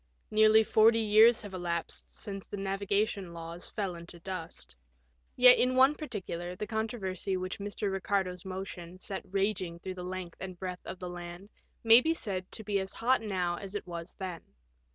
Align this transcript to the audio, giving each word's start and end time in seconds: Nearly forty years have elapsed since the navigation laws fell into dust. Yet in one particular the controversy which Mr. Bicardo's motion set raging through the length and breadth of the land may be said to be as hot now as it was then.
Nearly 0.31 0.63
forty 0.63 0.97
years 0.97 1.43
have 1.43 1.53
elapsed 1.53 2.11
since 2.11 2.47
the 2.47 2.57
navigation 2.57 3.33
laws 3.33 3.69
fell 3.69 3.93
into 3.93 4.19
dust. 4.19 4.75
Yet 5.35 5.59
in 5.59 5.75
one 5.75 5.93
particular 5.93 6.55
the 6.55 6.65
controversy 6.65 7.37
which 7.37 7.59
Mr. 7.59 7.91
Bicardo's 7.95 8.43
motion 8.43 8.99
set 8.99 9.21
raging 9.29 9.77
through 9.77 9.93
the 9.93 10.03
length 10.03 10.37
and 10.39 10.57
breadth 10.57 10.87
of 10.87 10.97
the 10.97 11.07
land 11.11 11.49
may 11.83 12.01
be 12.01 12.15
said 12.15 12.51
to 12.51 12.63
be 12.63 12.79
as 12.79 12.93
hot 12.93 13.21
now 13.21 13.57
as 13.57 13.75
it 13.75 13.85
was 13.85 14.15
then. 14.15 14.41